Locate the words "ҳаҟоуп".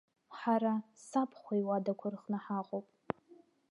2.43-2.87